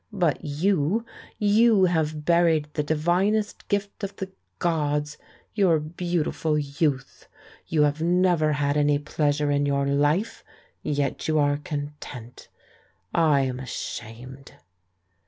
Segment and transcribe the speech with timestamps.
[0.11, 1.05] But you^
[1.37, 5.19] you have buried the divinest gift of the gods,
[5.53, 7.27] your beautiful youth!
[7.67, 10.43] You have never had any pleasure in your life,
[10.81, 12.49] yet you are content.
[13.13, 14.53] I am ashamed."